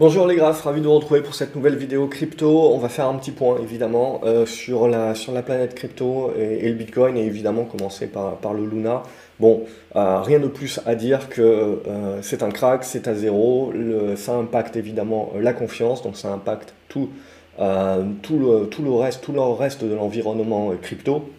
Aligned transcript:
Bonjour 0.00 0.26
les 0.26 0.34
graphes, 0.34 0.62
ravi 0.62 0.80
de 0.80 0.86
vous 0.86 0.94
retrouver 0.94 1.20
pour 1.20 1.34
cette 1.34 1.54
nouvelle 1.54 1.76
vidéo 1.76 2.06
crypto. 2.06 2.72
On 2.72 2.78
va 2.78 2.88
faire 2.88 3.04
un 3.04 3.18
petit 3.18 3.32
point 3.32 3.58
évidemment 3.62 4.22
euh, 4.24 4.46
sur, 4.46 4.88
la, 4.88 5.12
planète 5.44 5.74
crypto 5.74 6.32
et, 6.38 6.66
le 6.66 6.74
Bitcoin 6.74 7.18
et 7.18 7.26
évidemment 7.26 7.64
commencer 7.66 8.06
par, 8.06 8.54
le 8.54 8.64
Luna. 8.64 9.02
Bon, 9.40 9.66
euh, 9.96 10.20
rien 10.22 10.38
de 10.38 10.46
plus 10.46 10.80
à 10.86 10.94
dire 10.94 11.28
que 11.28 11.42
euh, 11.42 12.22
c'est 12.22 12.42
un 12.42 12.48
crack, 12.48 12.84
c'est 12.84 13.08
à 13.08 13.14
zéro, 13.14 13.74
ça 14.16 14.36
impacte 14.36 14.74
évidemment 14.74 15.32
la 15.38 15.52
confiance, 15.52 16.00
donc 16.02 16.16
ça 16.16 16.32
impacte 16.32 16.72
tout 16.88 17.10
le 17.58 18.94
reste 18.94 19.84
de 19.84 19.94
l'environnement 19.94 20.72
crypto. 20.80 21.30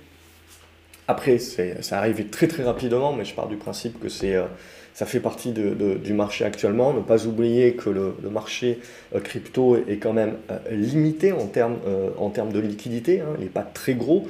Après, 1.08 1.40
ça 1.40 1.98
arrive 1.98 2.30
très 2.30 2.48
très 2.48 2.64
rapidement, 2.64 3.14
mais 3.14 3.26
je 3.26 3.34
pars 3.34 3.48
du 3.48 3.58
principe 3.58 4.00
que 4.00 4.10
c'est 4.10 4.38
ça 4.94 5.06
fait 5.06 5.20
partie 5.20 5.52
du 5.52 6.14
marché 6.14 6.46
actuellement. 6.46 6.94
Ne 6.94 7.00
pas 7.00 7.26
oublier 7.26 7.74
que 7.74 7.90
le, 7.90 8.14
marché 8.30 8.80
euh, 9.16 9.20
crypto 9.20 9.76
est, 9.76 9.98
quand 9.98 10.14
même 10.14 10.36
euh, 10.50 10.58
limité 10.72 11.32
en 11.32 11.48
termes, 11.48 11.78
euh, 11.88 12.52
de 12.52 12.60
liquidité, 12.60 13.22
hein. 13.22 13.34
il 13.38 13.44
n'est 13.44 13.50
pas 13.50 13.62
très 13.62 13.94
gros, 13.94 14.28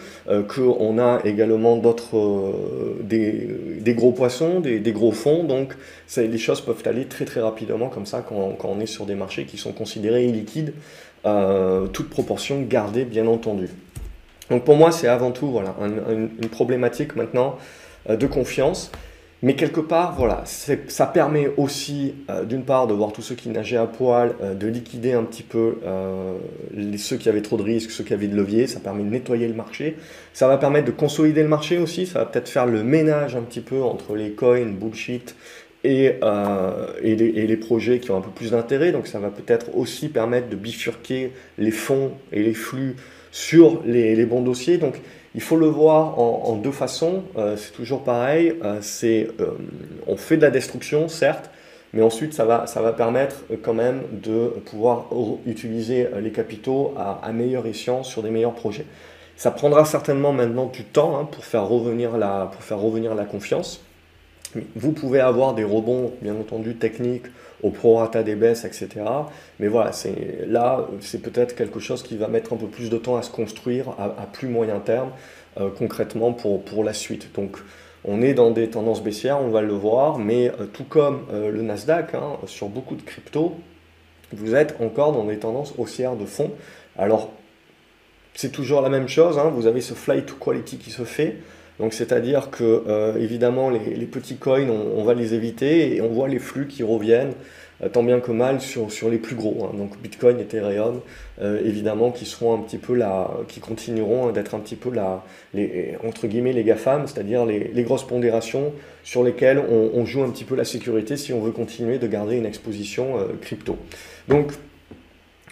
qu'on 0.47 0.99
a 0.99 1.19
également 1.23 1.77
d'autres, 1.77 2.53
des, 3.01 3.93
gros 3.93 4.11
poissons, 4.11 4.59
des, 4.59 4.79
gros 4.91 5.11
fonds, 5.11 5.43
donc 5.43 5.75
les 6.17 6.37
choses 6.37 6.61
peuvent 6.61 6.83
aller 6.85 7.05
très 7.05 7.25
très 7.25 7.41
rapidement 7.41 7.89
comme 7.89 8.05
ça 8.05 8.23
quand, 8.27 8.57
on 8.63 8.79
est 8.79 8.85
sur 8.85 9.05
des 9.05 9.15
marchés 9.15 9.45
qui 9.45 9.57
sont 9.57 9.71
considérés 9.71 10.25
illiquides, 10.25 10.73
toute 11.93 12.09
proportion 12.09 12.61
gardée 12.61 13.05
bien 13.05 13.27
entendu. 13.27 13.69
Donc 14.51 14.63
pour 14.63 14.75
moi 14.75 14.91
c'est 14.91 15.07
avant 15.07 15.31
tout 15.31 15.47
voilà, 15.47 15.75
une 15.81 16.49
problématique 16.49 17.15
maintenant 17.15 17.57
de 18.07 18.27
confiance. 18.27 18.91
Mais 19.43 19.55
quelque 19.55 19.79
part, 19.79 20.13
voilà, 20.15 20.43
ça 20.45 21.07
permet 21.07 21.49
aussi, 21.57 22.13
euh, 22.29 22.45
d'une 22.45 22.63
part, 22.63 22.85
de 22.85 22.93
voir 22.93 23.11
tous 23.11 23.23
ceux 23.23 23.33
qui 23.33 23.49
nageaient 23.49 23.77
à 23.77 23.87
poil, 23.87 24.35
euh, 24.43 24.53
de 24.53 24.67
liquider 24.67 25.13
un 25.13 25.23
petit 25.23 25.41
peu 25.41 25.79
euh, 25.83 26.37
ceux 26.97 27.17
qui 27.17 27.27
avaient 27.27 27.41
trop 27.41 27.57
de 27.57 27.63
risques, 27.63 27.89
ceux 27.89 28.03
qui 28.03 28.13
avaient 28.13 28.27
de 28.27 28.35
levier, 28.35 28.67
ça 28.67 28.79
permet 28.79 29.03
de 29.03 29.09
nettoyer 29.09 29.47
le 29.47 29.55
marché. 29.55 29.97
Ça 30.33 30.47
va 30.47 30.59
permettre 30.59 30.85
de 30.85 30.91
consolider 30.91 31.41
le 31.41 31.49
marché 31.49 31.79
aussi, 31.79 32.05
ça 32.05 32.19
va 32.19 32.25
peut-être 32.25 32.49
faire 32.49 32.67
le 32.67 32.83
ménage 32.83 33.35
un 33.35 33.41
petit 33.41 33.61
peu 33.61 33.81
entre 33.81 34.15
les 34.15 34.31
coins, 34.31 34.67
bullshit, 34.67 35.35
et, 35.83 36.17
et, 37.01 37.15
les, 37.15 37.57
projets 37.57 37.97
qui 37.97 38.11
ont 38.11 38.17
un 38.17 38.21
peu 38.21 38.29
plus 38.29 38.51
d'intérêt. 38.51 38.91
Donc 38.91 39.07
ça 39.07 39.17
va 39.17 39.29
peut-être 39.31 39.75
aussi 39.75 40.09
permettre 40.09 40.47
de 40.47 40.55
bifurquer 40.55 41.31
les 41.57 41.71
fonds 41.71 42.11
et 42.31 42.43
les 42.43 42.53
flux 42.53 42.95
sur 43.31 43.81
les, 43.85 44.25
bons 44.25 44.41
dossiers. 44.41 44.77
Donc 44.77 45.01
il 45.33 45.41
faut 45.41 45.57
le 45.57 45.67
voir 45.67 46.19
en, 46.19 46.55
deux 46.57 46.71
façons. 46.71 47.23
Euh, 47.37 47.55
c'est 47.57 47.71
toujours 47.71 48.03
pareil. 48.03 48.53
Euh, 48.63 48.79
c'est, 48.81 49.29
euh, 49.39 49.51
on 50.07 50.17
fait 50.17 50.37
de 50.37 50.41
la 50.41 50.51
destruction, 50.51 51.07
certes, 51.07 51.49
mais 51.93 52.01
ensuite 52.01 52.33
ça 52.33 52.45
va, 52.45 52.67
ça 52.67 52.81
va 52.81 52.91
permettre 52.93 53.43
quand 53.63 53.73
même 53.73 54.01
de 54.11 54.47
pouvoir 54.65 55.05
utiliser 55.45 56.07
les 56.21 56.31
capitaux 56.31 56.93
à, 56.97 57.19
à 57.23 57.31
meilleur 57.31 57.65
escient 57.65 58.03
sur 58.03 58.21
des 58.21 58.29
meilleurs 58.29 58.55
projets. 58.55 58.85
Ça 59.37 59.49
prendra 59.49 59.85
certainement 59.85 60.33
maintenant 60.33 60.67
du 60.67 60.83
temps 60.83 61.17
hein, 61.17 61.27
pour, 61.29 61.45
faire 61.45 61.67
revenir 61.67 62.17
la, 62.17 62.49
pour 62.51 62.61
faire 62.61 62.79
revenir 62.79 63.15
la 63.15 63.25
confiance. 63.25 63.81
Vous 64.75 64.91
pouvez 64.91 65.21
avoir 65.21 65.53
des 65.53 65.63
rebonds, 65.63 66.13
bien 66.21 66.35
entendu, 66.35 66.75
techniques 66.75 67.25
au 67.63 67.69
prorata 67.69 68.23
des 68.23 68.35
baisses, 68.35 68.65
etc. 68.65 68.89
Mais 69.59 69.67
voilà, 69.67 69.91
c'est, 69.91 70.45
là, 70.47 70.87
c'est 70.99 71.21
peut-être 71.21 71.55
quelque 71.55 71.79
chose 71.79 72.03
qui 72.03 72.17
va 72.17 72.27
mettre 72.27 72.53
un 72.53 72.57
peu 72.57 72.67
plus 72.67 72.89
de 72.89 72.97
temps 72.97 73.17
à 73.17 73.21
se 73.21 73.29
construire 73.29 73.89
à, 73.99 74.25
plus 74.31 74.47
moyen 74.47 74.79
terme, 74.79 75.11
euh, 75.59 75.69
concrètement, 75.69 76.33
pour, 76.33 76.63
pour 76.63 76.83
la 76.83 76.93
suite. 76.93 77.33
Donc, 77.35 77.57
on 78.03 78.21
est 78.21 78.33
dans 78.33 78.49
des 78.51 78.69
tendances 78.69 79.03
baissières, 79.03 79.39
on 79.41 79.49
va 79.49 79.61
le 79.61 79.73
voir, 79.73 80.17
mais 80.17 80.49
euh, 80.49 80.65
tout 80.65 80.85
comme 80.85 81.25
euh, 81.31 81.51
le 81.51 81.61
Nasdaq, 81.61 82.15
hein, 82.15 82.37
sur 82.47 82.67
beaucoup 82.67 82.95
de 82.95 83.03
cryptos, 83.03 83.55
vous 84.33 84.55
êtes 84.55 84.77
encore 84.81 85.11
dans 85.11 85.25
des 85.25 85.37
tendances 85.37 85.73
haussières 85.77 86.15
de 86.15 86.25
fond. 86.25 86.51
Alors, 86.97 87.29
c'est 88.33 88.51
toujours 88.51 88.81
la 88.81 88.89
même 88.89 89.07
chose, 89.07 89.37
hein, 89.37 89.51
vous 89.53 89.67
avez 89.67 89.81
ce 89.81 89.93
flight 89.93 90.25
to 90.25 90.35
quality 90.35 90.77
qui 90.77 90.89
se 90.89 91.03
fait. 91.03 91.37
Donc 91.81 91.95
c'est-à-dire 91.95 92.51
que 92.51 92.83
euh, 92.87 93.17
évidemment 93.17 93.71
les, 93.71 94.05
petits 94.05 94.35
coins 94.35 94.69
on, 94.69 95.03
va 95.03 95.15
les 95.15 95.33
éviter 95.33 95.95
et 95.95 96.01
on 96.01 96.09
voit 96.09 96.27
les 96.27 96.37
flux 96.37 96.67
qui 96.67 96.83
reviennent 96.83 97.33
euh, 97.81 97.89
tant 97.89 98.03
bien 98.03 98.19
que 98.19 98.31
mal 98.31 98.61
sur, 98.61 98.91
sur 98.91 99.09
les 99.09 99.17
plus 99.17 99.35
gros. 99.35 99.65
Hein. 99.65 99.75
Donc 99.75 99.99
Bitcoin, 99.99 100.39
Ethereum, 100.39 101.01
euh, 101.41 101.59
évidemment 101.65 102.11
qui 102.11 102.27
seront 102.27 102.53
un 102.53 102.59
petit 102.59 102.77
peu 102.77 102.93
là, 102.93 103.31
qui 103.47 103.61
continueront 103.61 104.29
d'être 104.29 104.53
un 104.53 104.59
petit 104.59 104.75
peu 104.75 104.91
là, 104.91 105.25
les, 105.55 105.97
entre 106.07 106.27
guillemets 106.27 106.53
les 106.53 106.63
GAFAM, 106.63 107.07
c'est-à-dire 107.07 107.47
les, 107.47 107.71
les, 107.73 107.83
grosses 107.83 108.05
pondérations 108.05 108.73
sur 109.03 109.23
lesquelles 109.23 109.57
on, 109.57 109.89
on, 109.95 110.05
joue 110.05 110.21
un 110.21 110.29
petit 110.29 110.45
peu 110.45 110.55
la 110.55 110.65
sécurité 110.65 111.17
si 111.17 111.33
on 111.33 111.41
veut 111.41 111.51
continuer 111.51 111.97
de 111.97 112.05
garder 112.05 112.37
une 112.37 112.45
exposition 112.45 113.15
crypto. 113.41 113.75
Donc 114.27 114.51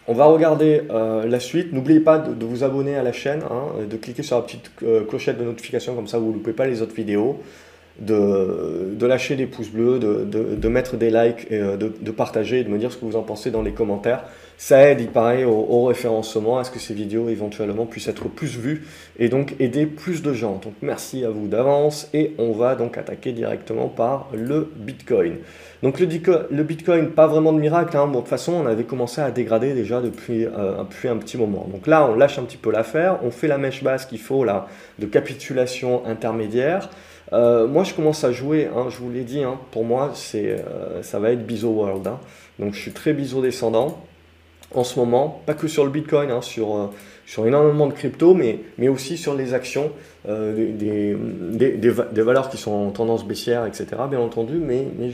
on 0.10 0.14
va 0.14 0.26
regarder 0.26 0.82
euh, 0.90 1.28
la 1.28 1.40
suite. 1.40 1.72
N'oubliez 1.72 2.00
pas 2.00 2.18
de, 2.18 2.44
vous 2.44 2.64
abonner 2.64 2.96
à 2.96 3.04
la 3.04 3.12
chaîne, 3.12 3.44
hein, 3.44 3.86
de 3.88 3.96
cliquer 3.96 4.24
sur 4.24 4.38
la 4.38 4.42
petite 4.42 4.72
euh, 4.82 5.06
clochette 5.06 5.38
de 5.38 5.44
notification, 5.44 5.96
comme 5.96 6.08
ça 6.08 6.18
vous 6.18 6.30
ne 6.30 6.34
loupez 6.34 6.52
pas 6.52 6.66
les 6.66 6.82
autres 6.82 6.96
vidéos, 6.96 7.40
de, 8.00 9.06
lâcher 9.06 9.36
des 9.36 9.46
pouces 9.46 9.70
bleus, 9.70 10.00
de, 10.00 10.68
mettre 10.68 10.98
des 10.98 11.12
likes, 11.12 11.46
et, 11.52 11.60
euh, 11.60 11.78
de, 11.78 12.12
partager 12.12 12.62
et 12.62 12.64
de 12.64 12.70
me 12.70 12.80
dire 12.80 12.92
ce 12.92 12.98
que 12.98 13.06
vous 13.06 13.18
en 13.18 13.22
pensez 13.22 13.52
dans 13.52 13.62
les 13.62 13.72
commentaires. 13.72 14.24
Ça 14.58 14.82
aide, 14.90 15.00
il 15.00 15.10
paraît, 15.10 15.44
au, 15.44 15.84
référencement, 15.86 16.58
à 16.58 16.64
ce 16.64 16.72
que 16.72 16.80
ces 16.80 16.96
vidéos 16.96 17.30
éventuellement 17.30 17.86
puissent 17.86 18.08
être 18.08 18.28
plus 18.28 18.58
vues 18.58 18.88
et 19.20 19.30
donc 19.30 19.54
aider 19.60 19.86
plus 19.86 20.24
de 20.24 20.34
gens. 20.34 20.60
Donc 20.64 20.74
merci 20.82 21.24
à 21.24 21.30
vous 21.30 21.48
d'avance 21.48 22.10
et 22.16 22.34
on 22.40 22.52
va 22.54 22.74
donc 22.74 22.98
attaquer 22.98 23.32
directement 23.32 23.90
par 23.90 24.28
le 24.34 24.72
Bitcoin. 24.76 25.36
Donc 25.82 26.00
le, 26.00 26.64
Bitcoin, 26.64 27.12
pas 27.12 27.28
vraiment 27.28 27.54
de 27.54 27.60
miracle, 27.60 27.96
hein. 27.96 28.08
de 28.08 28.14
toute 28.14 28.28
façon 28.28 28.54
on 28.54 28.66
avait 28.66 28.84
commencé 28.84 29.22
à 29.22 29.32
dégrader 29.32 29.74
déjà 29.74 30.02
depuis, 30.02 30.46
euh, 30.46 30.84
depuis 30.84 31.08
un 31.08 31.16
petit 31.16 31.38
moment. 31.38 31.68
Donc 31.72 31.88
là 31.88 32.06
on 32.06 32.16
lâche 32.16 32.38
un 32.38 32.44
petit 32.44 32.58
peu 32.58 32.70
l'affaire, 32.70 33.20
on 33.24 33.32
fait 33.32 33.48
la 33.48 33.58
mèche 33.58 33.82
basse 33.82 34.06
qu'il 34.06 34.20
faut 34.20 34.44
là 34.44 34.68
de 35.00 35.06
capitulation 35.06 36.06
intermédiaire. 36.06 36.90
Euh, 37.32 37.68
moi, 37.68 37.84
je 37.84 37.94
commence 37.94 38.24
à 38.24 38.32
jouer, 38.32 38.70
hein, 38.76 38.88
je 38.90 38.98
vous 38.98 39.12
l'ai 39.12 39.24
dit, 39.24 39.44
hein, 39.44 39.60
pour 39.72 39.86
moi, 39.86 40.14
euh, 40.36 41.04
ça 41.04 41.20
va 41.20 41.32
être 41.32 41.46
Biso 41.46 41.70
World. 41.70 42.10
Donc, 42.58 42.74
je 42.74 42.80
suis 42.80 42.92
très 42.92 43.14
Biso 43.14 43.42
descendant 43.42 44.02
en 44.76 44.84
ce 44.84 45.00
moment, 45.00 45.42
pas 45.46 45.54
que 45.56 45.68
sur 45.68 45.84
le 45.84 45.90
Bitcoin, 45.90 46.30
hein, 46.30 46.42
sur, 46.42 46.76
euh, 46.76 46.88
sur 47.26 47.48
énormément 47.48 47.88
de 47.88 47.94
crypto, 47.94 48.36
mais, 48.36 48.60
mais 48.78 48.88
aussi 48.88 49.18
sur 49.18 49.34
les 49.34 49.54
actions, 49.54 49.92
euh, 50.28 50.74
des, 50.78 51.16
des, 51.78 52.22
valeurs 52.22 52.50
qui 52.50 52.58
sont 52.58 52.72
en 52.72 52.92
tendance 52.92 53.26
baissière, 53.26 53.66
etc., 53.66 53.88
bien 54.10 54.20
entendu, 54.20 54.58
mais, 54.58 54.86
euh, 55.00 55.14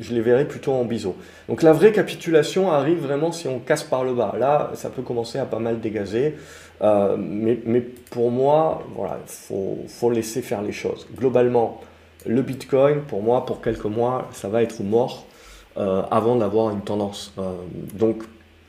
je 0.00 0.14
les 0.14 0.22
verrai 0.22 0.46
plutôt 0.46 0.72
en 0.72 0.84
biseau. 0.84 1.14
Donc 1.48 1.62
la 1.62 1.72
vraie 1.72 1.92
capitulation 1.92 2.72
arrive 2.72 3.00
vraiment 3.00 3.30
si 3.30 3.46
on 3.46 3.58
casse 3.58 3.84
par 3.84 4.04
le 4.04 4.14
bas. 4.14 4.34
Là, 4.38 4.70
ça 4.74 4.88
peut 4.88 5.02
commencer 5.02 5.38
à 5.38 5.44
pas 5.44 5.58
mal 5.58 5.80
dégazer, 5.80 6.34
mais, 6.80 7.60
mais, 7.64 7.80
pour 8.10 8.30
moi, 8.30 8.82
voilà, 8.96 9.18
il 9.24 9.30
faut, 9.30 9.78
faut 9.86 10.10
laisser 10.10 10.40
faire 10.40 10.62
les 10.62 10.72
choses. 10.72 11.06
Globalement, 11.16 11.80
le 12.26 12.40
Bitcoin, 12.42 13.02
pour 13.02 13.22
moi, 13.22 13.44
pour 13.44 13.60
quelques 13.60 13.84
mois, 13.84 14.28
ça 14.32 14.48
va 14.48 14.62
être 14.62 14.82
mort. 14.82 15.26
avant 15.76 16.36
d'avoir 16.36 16.70
une 16.70 16.80
tendance. 16.80 17.34
donc 17.94 18.24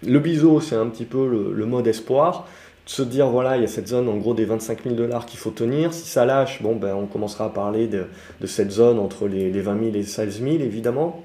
le 0.06 0.20
biseau, 0.20 0.60
c'est 0.60 0.76
un 0.76 0.88
petit 0.88 1.06
peu 1.06 1.28
le, 1.28 1.66
mode 1.66 1.88
espoir. 1.88 2.48
De 2.86 2.90
se 2.90 3.02
dire, 3.02 3.28
voilà, 3.28 3.56
il 3.56 3.62
y 3.62 3.66
a 3.66 3.70
cette 3.70 3.88
zone 3.88 4.10
en 4.10 4.18
gros 4.18 4.34
des 4.34 4.44
25 4.44 4.84
000 4.84 4.96
dollars 4.96 5.26
qu'il 5.26 5.40
faut 5.40 5.52
tenir. 5.52 5.94
Si 5.94 6.06
ça 6.06 6.26
lâche, 6.26 6.62
bon, 6.62 6.76
ben, 6.76 6.94
on 6.94 7.06
commencera 7.06 7.46
à 7.46 7.50
parler 7.50 7.88
de, 7.88 8.08
cette 8.46 8.72
zone 8.72 9.00
entre 9.00 9.28
les, 9.28 9.50
20 9.50 9.74
000 9.74 9.86
et 9.86 9.92
les 9.92 10.04
16 10.04 10.42
000, 10.42 10.56
évidemment. 10.56 11.24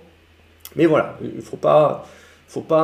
Mais 0.76 0.86
voilà, 0.86 1.16
il 1.20 1.36
ne 1.36 1.40
faut 1.40 1.56
pas, 1.56 2.04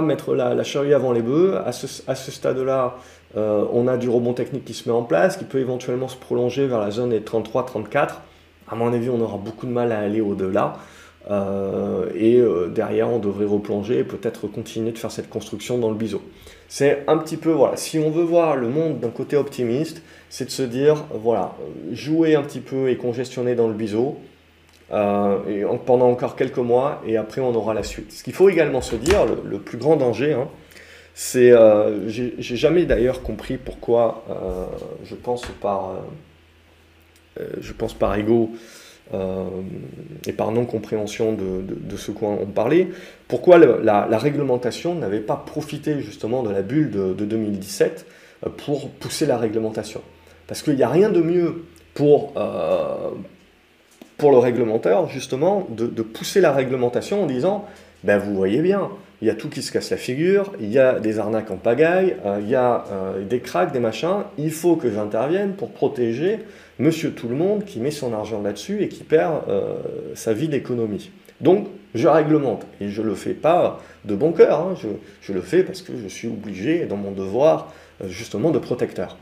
mettre 0.00 0.34
la, 0.34 0.62
charrue 0.65 0.94
avant 0.94 1.12
les 1.12 1.22
bœufs. 1.22 1.56
À 1.65 1.72
ce, 1.72 2.31
stade-là, 2.31 2.97
euh, 3.37 3.65
on 3.72 3.87
a 3.87 3.97
du 3.97 4.09
rebond 4.09 4.32
technique 4.32 4.65
qui 4.65 4.75
se 4.75 4.88
met 4.88 4.94
en 4.94 5.05
place, 5.05 5.37
qui 5.37 5.44
peut 5.44 5.61
éventuellement 5.61 6.09
se 6.09 6.16
prolonger 6.16 6.66
vers 6.66 6.81
la 6.81 6.91
zone 6.91 7.11
des 7.11 7.21
33-34. 7.21 8.15
À 8.69 8.75
mon 8.75 8.93
avis, 8.93 9.11
on 9.11 9.21
aura 9.21 9.37
beaucoup 9.37 9.66
de 9.66 9.72
mal 9.72 9.93
à 9.93 10.00
aller 10.00 10.21
au-delà. 10.21 10.75
Euh, 11.31 12.11
et 12.15 12.37
euh, 12.37 12.69
derrière, 12.69 13.09
on 13.09 13.19
devrait 13.19 13.47
replonger 13.47 14.01
et 14.01 14.05
peut-être 14.05 14.47
continuer 14.47 14.93
de 14.93 14.99
faire 14.99 15.11
cette 15.11 15.31
construction 15.31 15.79
dans 15.79 15.88
le 15.88 15.97
biseau. 15.97 16.23
C'est 16.69 17.05
un 17.06 17.19
petit 17.19 17.37
peu, 17.37 17.50
voilà, 17.50 17.76
si 17.76 17.99
on 17.99 18.11
veut 18.11 18.25
voir 18.25 18.56
le 18.56 18.69
monde 18.69 19.00
d'un 19.00 19.11
côté 19.11 19.37
optimiste, 19.37 20.03
c'est 20.29 20.47
de 20.47 20.50
se 20.50 20.62
dire, 20.62 21.05
voilà, 21.12 21.55
jouer 21.93 22.35
un 22.35 22.43
petit 22.43 22.61
peu 22.61 22.91
et 22.91 22.97
congestionner 22.97 23.55
dans 23.55 23.69
le 23.69 23.75
biseau 23.75 24.19
euh, 24.93 25.76
pendant 25.87 26.11
encore 26.11 26.37
quelques 26.37 26.59
mois, 26.59 27.03
et 27.06 27.17
après 27.17 27.41
on 27.41 27.55
aura 27.55 27.75
la 27.75 27.82
suite. 27.82 28.12
Ce 28.12 28.23
qu'il 28.23 28.35
faut 28.35 28.49
également 28.49 28.81
se 28.81 28.97
dire, 28.97 29.25
le, 29.44 29.59
plus 29.59 29.79
grand 29.79 29.97
danger, 29.97 30.32
hein, 30.32 30.49
c'est, 31.15 31.53
j'ai 32.09 32.56
jamais 32.56 32.85
d'ailleurs 32.85 33.23
compris 33.23 33.56
pourquoi, 33.56 34.25
je 35.05 35.15
pense 35.15 35.44
par, 35.61 35.93
je 37.38 37.73
pense 37.73 37.94
par 37.94 38.17
ego, 38.17 38.50
euh, 39.12 39.45
et 40.27 40.33
par 40.33 40.51
non-compréhension 40.51 41.35
de, 41.35 41.97
ce 41.97 42.11
quoi 42.11 42.31
on 42.31 42.47
parlait, 42.47 42.89
pourquoi 43.29 43.59
la, 43.59 44.19
réglementation 44.19 44.95
n'avait 44.95 45.21
pas 45.21 45.37
profité 45.37 46.01
justement 46.01 46.43
de 46.43 46.51
la 46.51 46.62
bulle 46.62 46.91
de, 46.91 47.12
2017 47.12 48.06
euh, 48.47 48.51
pour 48.56 48.89
pousser 48.89 49.27
la 49.27 49.37
réglementation? 49.37 50.01
Parce 50.47 50.62
qu'il 50.62 50.77
n'y 50.77 50.83
a 50.83 50.89
rien 50.89 51.11
de 51.11 51.21
mieux 51.21 51.65
pour, 51.93 52.33
euh, 52.37 53.11
pour 54.17 54.31
le 54.31 54.39
réglementaire, 54.39 55.06
justement, 55.09 55.67
de, 55.69 56.03
pousser 56.03 56.41
la 56.41 56.53
réglementation 56.53 57.25
en 57.25 57.27
disant, 57.27 57.67
ben 58.05 58.19
vous 58.19 58.35
voyez 58.35 58.61
bien, 58.61 58.91
il 59.23 59.29
y 59.29 59.31
a 59.31 59.35
tout 59.35 59.49
qui 59.49 59.62
se 59.62 59.73
casse 59.73 59.91
la 59.91 59.97
figure, 59.97 60.53
il 60.61 60.71
y 60.71 60.79
a 60.79 61.01
des 61.01 61.19
arnaques 61.19 61.51
en 61.51 61.56
pagaille, 61.56 62.17
euh, 62.27 62.39
il 62.43 62.49
y 62.51 62.55
a 62.55 62.85
euh, 62.93 63.25
des 63.25 63.41
cracks, 63.41 63.73
des 63.73 63.81
machins. 63.81 64.25
Il 64.37 64.51
faut 64.51 64.77
que 64.77 64.91
j'intervienne 64.91 65.55
pour 65.55 65.71
protéger 65.71 66.41
monsieur 66.79 67.12
tout 67.12 67.29
le 67.29 67.35
monde 67.35 67.65
qui 67.65 67.81
met 67.81 67.91
son 67.91 68.12
argent 68.12 68.43
là-dessus 68.43 68.83
et 68.83 68.89
qui 68.89 69.03
perd 69.03 69.49
euh, 69.49 69.77
sa 70.15 70.35
vie 70.35 70.49
d'économie. 70.49 71.11
Donc, 71.41 71.69
je 71.95 72.06
réglemente. 72.06 72.67
Et 72.83 72.91
je 72.91 73.01
ne 73.01 73.06
le 73.06 73.15
fais 73.15 73.33
pas 73.33 73.81
de 74.05 74.15
bon 74.15 74.33
cœur. 74.33 74.61
Hein. 74.61 74.75
Je, 74.77 74.89
je, 75.23 75.33
le 75.33 75.41
fais 75.41 75.62
parce 75.62 75.81
que 75.81 75.93
je 75.97 76.09
suis 76.09 76.29
obligé, 76.29 76.85
dans 76.85 76.99
mon 76.99 77.12
devoir, 77.12 77.73
justement, 78.06 78.51
de 78.51 78.59
protecteur. 78.59 79.17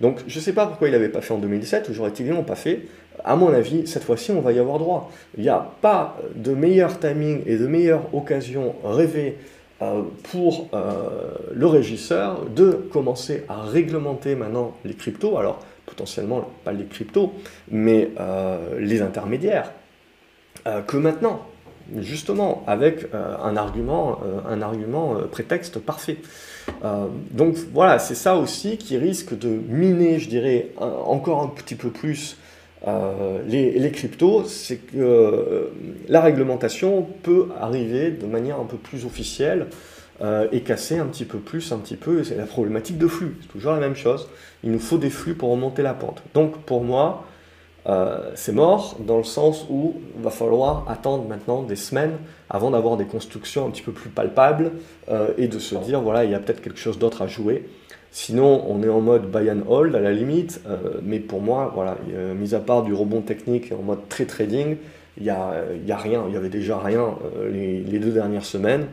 Donc, 0.00 0.20
je 0.26 0.36
ne 0.36 0.42
sais 0.42 0.52
pas 0.52 0.66
pourquoi 0.66 0.88
il 0.88 0.92
n'avait 0.92 1.08
pas 1.08 1.20
fait 1.20 1.32
en 1.32 1.38
2017, 1.38 1.88
ou 1.88 1.94
j'aurais-il 1.94 2.28
non 2.28 2.42
pas 2.42 2.56
fait 2.56 2.82
à 3.24 3.36
mon 3.36 3.52
avis, 3.52 3.86
cette 3.86 4.04
fois-ci, 4.04 4.30
on 4.30 4.40
va 4.40 4.52
y 4.52 4.58
avoir 4.58 4.78
droit. 4.78 5.10
Il 5.36 5.42
n'y 5.42 5.48
a 5.48 5.70
pas 5.80 6.16
de 6.34 6.52
meilleur 6.52 6.98
timing 6.98 7.42
et 7.46 7.56
de 7.56 7.66
meilleure 7.66 8.14
occasion 8.14 8.74
rêvée 8.84 9.38
euh, 9.82 10.02
pour 10.30 10.68
euh, 10.74 11.30
le 11.52 11.66
régisseur 11.66 12.46
de 12.46 12.72
commencer 12.92 13.44
à 13.48 13.62
réglementer 13.62 14.34
maintenant 14.34 14.76
les 14.84 14.94
cryptos. 14.94 15.38
Alors, 15.38 15.60
potentiellement, 15.86 16.48
pas 16.64 16.72
les 16.72 16.84
cryptos, 16.84 17.32
mais 17.70 18.10
euh, 18.20 18.78
les 18.78 19.02
intermédiaires. 19.02 19.72
que 20.86 20.96
maintenant, 20.96 21.46
justement, 21.98 22.64
avec 22.66 23.06
un 23.12 23.56
argument, 23.56 24.18
un 24.48 24.62
argument 24.62 25.14
prétexte 25.30 25.78
parfait. 25.78 26.18
donc 27.30 27.56
voilà, 27.72 27.98
c'est 27.98 28.14
ça 28.14 28.36
aussi 28.36 28.76
qui 28.76 28.96
risque 28.98 29.38
de 29.38 29.48
miner, 29.48 30.18
je 30.18 30.28
dirais, 30.28 30.70
encore 30.78 31.42
un 31.42 31.48
petit 31.48 31.74
peu 31.74 31.90
plus 31.90 32.36
euh, 32.86 33.42
les, 33.46 33.90
cryptos, 33.90 34.44
c'est 34.44 34.76
que 34.76 34.96
euh, 34.96 35.72
la 36.08 36.20
réglementation 36.20 37.06
peut 37.22 37.48
arriver 37.58 38.10
de 38.10 38.26
manière 38.26 38.60
un 38.60 38.64
peu 38.64 38.76
plus 38.76 39.04
officielle 39.04 39.66
euh, 40.20 40.46
et 40.52 40.60
casser 40.60 40.98
un 40.98 41.06
petit 41.06 41.24
peu 41.24 41.38
plus, 41.38 41.72
un 41.72 41.78
petit 41.78 41.96
peu, 41.96 42.22
c'est 42.22 42.36
la 42.36 42.46
problématique 42.46 42.98
de 42.98 43.08
flux, 43.08 43.36
c'est 43.42 43.48
toujours 43.48 43.72
la 43.72 43.80
même 43.80 43.96
chose, 43.96 44.28
il 44.62 44.70
nous 44.70 44.78
faut 44.78 44.98
des 44.98 45.10
flux 45.10 45.34
pour 45.34 45.50
remonter 45.50 45.82
la 45.82 45.94
pente. 45.94 46.22
Donc 46.34 46.58
pour 46.58 46.84
moi, 46.84 47.24
c'est 48.34 48.52
mort 48.52 48.96
dans 48.98 49.18
le 49.18 49.24
sens 49.24 49.66
où 49.70 49.94
il 50.16 50.22
va 50.22 50.30
falloir 50.30 50.84
attendre 50.88 51.28
maintenant 51.28 51.62
des 51.62 51.76
semaines 51.76 52.16
avant 52.50 52.72
d'avoir 52.72 52.96
des 52.96 53.04
constructions 53.04 53.66
un 53.66 53.70
petit 53.70 53.82
peu 53.82 53.92
plus 53.92 54.10
palpables 54.10 54.72
et 55.38 55.46
de 55.46 55.58
se 55.58 55.76
dire, 55.76 56.00
voilà, 56.00 56.24
il 56.24 56.32
y 56.32 56.34
a 56.34 56.40
peut-être 56.40 56.60
quelque 56.60 56.80
chose 56.80 56.98
d'autre 56.98 57.22
à 57.22 57.28
jouer. 57.28 57.64
Sinon, 58.18 58.64
on 58.66 58.82
est 58.82 58.88
en 58.88 59.02
mode 59.02 59.30
buy 59.30 59.50
and 59.50 59.68
hold 59.68 59.94
à 59.94 60.00
la 60.00 60.10
limite, 60.10 60.62
euh, 60.66 61.00
mais 61.02 61.18
pour 61.18 61.42
moi, 61.42 61.70
voilà, 61.74 61.98
mis 62.34 62.54
à 62.54 62.60
part 62.60 62.82
du 62.82 62.94
rebond 62.94 63.20
technique 63.20 63.72
en 63.72 63.82
mode 63.82 64.08
très 64.08 64.24
trading, 64.24 64.78
il 65.18 65.24
n'y 65.24 65.28
a, 65.28 65.64
y 65.86 65.92
a 65.92 65.98
rien, 65.98 66.24
il 66.26 66.32
y 66.32 66.36
avait 66.38 66.48
déjà 66.48 66.78
rien 66.78 67.14
euh, 67.36 67.50
les, 67.50 67.98
deux 67.98 68.12
dernières 68.12 68.46
semaines, 68.46 68.86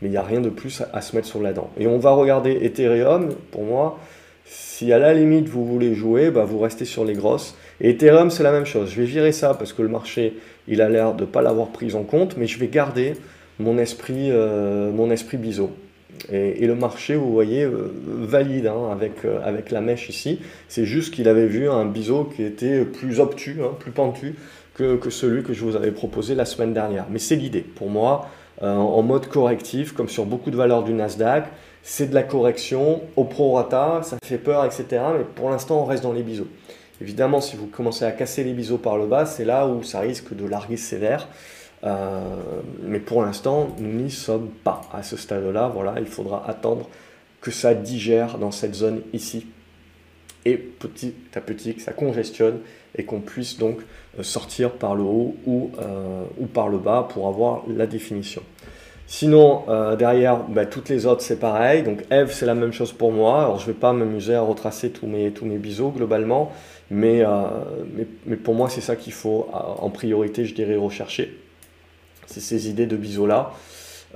mais 0.00 0.06
il 0.06 0.12
n'y 0.12 0.16
a 0.16 0.22
rien 0.22 0.40
de 0.40 0.48
plus 0.48 0.84
à, 0.92 1.00
se 1.00 1.16
mettre 1.16 1.26
sur 1.26 1.42
la 1.42 1.52
dent. 1.52 1.70
Et 1.76 1.88
on 1.88 1.98
va 1.98 2.12
regarder 2.12 2.52
Ethereum, 2.52 3.30
pour 3.50 3.64
moi, 3.64 3.98
si 4.44 4.92
à 4.92 5.00
la 5.00 5.12
limite 5.12 5.48
vous 5.48 5.66
voulez 5.66 5.94
jouer, 5.94 6.30
bah, 6.30 6.44
vous 6.44 6.60
restez 6.60 6.84
sur 6.84 7.04
les 7.04 7.14
grosses. 7.14 7.56
Et 7.80 7.90
Ethereum, 7.90 8.30
c'est 8.30 8.42
la 8.42 8.52
même 8.52 8.66
chose. 8.66 8.90
Je 8.90 9.00
vais 9.00 9.06
virer 9.06 9.32
ça 9.32 9.54
parce 9.54 9.72
que 9.72 9.82
le 9.82 9.88
marché, 9.88 10.34
il 10.66 10.82
a 10.82 10.88
l'air 10.88 11.14
de 11.14 11.22
ne 11.22 11.26
pas 11.26 11.42
l'avoir 11.42 11.68
pris 11.68 11.94
en 11.94 12.02
compte, 12.02 12.36
mais 12.36 12.46
je 12.46 12.58
vais 12.58 12.66
garder 12.66 13.14
mon 13.58 13.78
esprit, 13.78 14.30
euh, 14.30 15.10
esprit 15.10 15.36
biseau. 15.36 15.70
Et, 16.32 16.66
le 16.66 16.74
marché, 16.74 17.14
vous 17.14 17.32
voyez, 17.32 17.62
euh, 17.62 17.92
valide 18.04 18.66
hein, 18.66 18.90
avec, 18.90 19.24
euh, 19.24 19.38
avec 19.44 19.70
la 19.70 19.80
mèche 19.80 20.08
ici. 20.08 20.40
C'est 20.66 20.84
juste 20.84 21.14
qu'il 21.14 21.28
avait 21.28 21.46
vu 21.46 21.70
un 21.70 21.84
biseau 21.84 22.24
qui 22.24 22.42
était 22.42 22.84
plus 22.84 23.20
obtus, 23.20 23.58
hein, 23.62 23.70
plus 23.78 23.92
pentu 23.92 24.34
que, 24.74 24.96
que, 24.96 25.10
celui 25.10 25.44
que 25.44 25.52
je 25.52 25.64
vous 25.64 25.76
avais 25.76 25.92
proposé 25.92 26.34
la 26.34 26.44
semaine 26.44 26.72
dernière. 26.72 27.06
Mais 27.10 27.20
c'est 27.20 27.36
l'idée. 27.36 27.60
Pour 27.60 27.88
moi, 27.88 28.28
en 28.60 29.02
mode 29.02 29.28
correctif, 29.28 29.92
comme 29.92 30.08
sur 30.08 30.24
beaucoup 30.24 30.50
de 30.50 30.56
valeurs 30.56 30.82
du 30.82 30.92
Nasdaq, 30.92 31.44
c'est 31.84 32.10
de 32.10 32.14
la 32.14 32.24
correction 32.24 33.02
au 33.14 33.22
prorata, 33.22 34.00
ça 34.02 34.18
fait 34.24 34.38
peur, 34.38 34.64
etc. 34.64 34.86
Mais 35.16 35.24
pour 35.36 35.48
l'instant, 35.48 35.82
on 35.82 35.84
reste 35.84 36.02
dans 36.02 36.12
les 36.12 36.24
biseaux. 36.24 36.48
Évidemment, 37.00 37.40
si 37.40 37.56
vous 37.56 37.66
commencez 37.66 38.04
à 38.04 38.12
casser 38.12 38.44
les 38.44 38.52
biseaux 38.52 38.78
par 38.78 38.96
le 38.96 39.06
bas, 39.06 39.24
c'est 39.24 39.44
là 39.44 39.66
où 39.68 39.82
ça 39.82 40.00
risque 40.00 40.34
de 40.34 40.46
larguer 40.46 40.76
sévère. 40.76 41.28
Euh, 41.84 42.34
mais 42.82 42.98
pour 42.98 43.22
l'instant, 43.22 43.68
nous 43.78 44.02
n'y 44.02 44.10
sommes 44.10 44.48
pas 44.64 44.82
à 44.92 45.02
ce 45.02 45.16
stade-là. 45.16 45.68
Voilà, 45.68 45.94
il 45.98 46.06
faudra 46.06 46.48
attendre 46.48 46.88
que 47.40 47.50
ça 47.50 47.74
digère 47.74 48.38
dans 48.38 48.50
cette 48.50 48.74
zone 48.74 49.02
ici 49.12 49.46
et 50.44 50.56
petit 50.56 51.14
à 51.34 51.40
petit 51.40 51.74
que 51.74 51.82
ça 51.82 51.92
congestionne 51.92 52.58
et 52.96 53.04
qu'on 53.04 53.20
puisse 53.20 53.58
donc 53.58 53.80
euh, 54.18 54.22
sortir 54.22 54.72
par 54.72 54.94
le 54.94 55.02
haut 55.02 55.36
ou, 55.46 55.70
euh, 55.78 56.24
ou 56.38 56.46
par 56.46 56.68
le 56.68 56.78
bas 56.78 57.06
pour 57.08 57.28
avoir 57.28 57.62
la 57.68 57.86
définition. 57.86 58.42
Sinon, 59.10 59.64
derrière, 59.98 60.44
bah, 60.44 60.66
toutes 60.66 60.90
les 60.90 61.06
autres, 61.06 61.22
c'est 61.22 61.40
pareil. 61.40 61.82
Donc, 61.82 62.04
Eve, 62.10 62.30
c'est 62.30 62.44
la 62.44 62.54
même 62.54 62.72
chose 62.72 62.92
pour 62.92 63.10
moi. 63.10 63.40
Alors, 63.40 63.58
je 63.58 63.66
ne 63.66 63.72
vais 63.72 63.78
pas 63.78 63.94
m'amuser 63.94 64.34
à 64.34 64.42
retracer 64.42 64.90
tous 64.90 65.06
mes, 65.06 65.30
tous 65.30 65.46
mes 65.46 65.56
biseaux 65.56 65.88
globalement, 65.88 66.52
mais, 66.90 67.24
mais, 67.96 68.06
mais 68.26 68.36
pour 68.36 68.54
moi, 68.54 68.68
c'est 68.68 68.82
ça 68.82 68.96
qu'il 68.96 69.14
faut 69.14 69.48
en 69.52 69.88
priorité, 69.88 70.44
je 70.44 70.54
dirais, 70.54 70.76
rechercher 70.76 71.38
c'est 72.28 72.40
ces 72.40 72.68
idées 72.68 72.86
de 72.86 72.96
biseau-là. 72.96 73.52